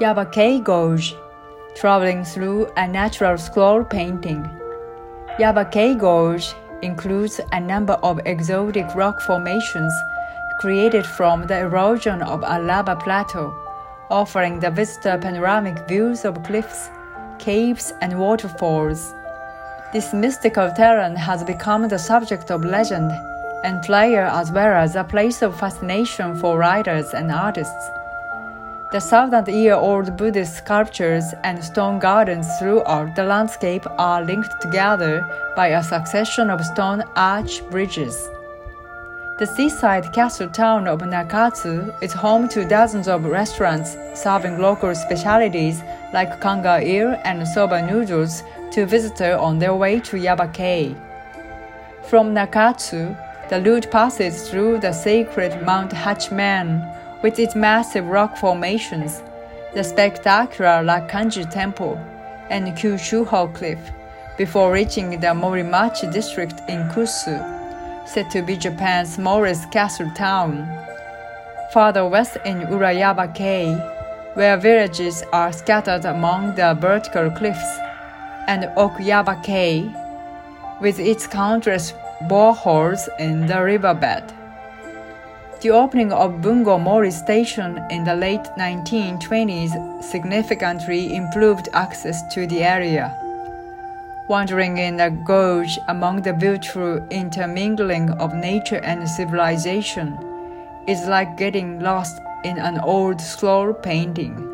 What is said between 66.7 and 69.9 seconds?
Kusu, said to be Japan's smallest